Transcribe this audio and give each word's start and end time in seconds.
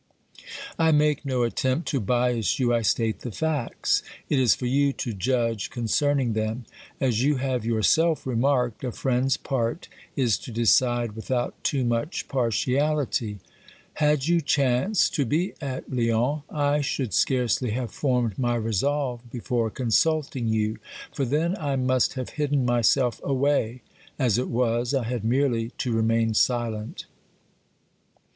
I 0.79 0.91
make 0.91 1.25
no 1.27 1.43
attempt 1.43 1.87
to 1.89 1.99
bias 1.99 2.57
you, 2.57 2.73
I 2.73 2.81
state 2.81 3.19
the 3.19 3.31
facts; 3.31 4.01
it 4.29 4.39
is 4.39 4.55
for 4.55 4.65
you 4.65 4.93
to 4.93 5.13
judge 5.13 5.69
concerning 5.69 6.33
them. 6.33 6.65
As 6.99 7.21
you 7.21 7.35
have 7.35 7.63
yourself 7.67 8.25
remarked, 8.25 8.83
a 8.83 8.91
friend's 8.91 9.37
part 9.37 9.89
is 10.15 10.39
to 10.39 10.51
decide 10.51 11.11
without 11.11 11.63
too 11.63 11.85
much 11.85 12.27
partiality. 12.27 13.37
Had 13.93 14.25
you 14.27 14.41
chanced 14.41 15.13
to 15.13 15.23
be 15.23 15.53
at 15.61 15.93
Lyons, 15.93 16.41
I 16.49 16.81
should 16.81 17.13
scarcely 17.13 17.69
have 17.69 17.91
formed 17.91 18.39
my 18.39 18.55
resolve 18.55 19.29
before 19.29 19.69
consulting 19.69 20.47
you, 20.47 20.79
for 21.13 21.25
then 21.25 21.55
I 21.59 21.75
must 21.75 22.13
have 22.13 22.29
hidden 22.41 22.65
myself 22.65 23.21
away; 23.23 23.83
as 24.17 24.39
it 24.39 24.49
was, 24.49 24.95
I 24.95 25.03
had 25.03 25.23
merely 25.23 25.69
to 25.77 25.91
remain 25.93 26.33
silent. 26.33 27.05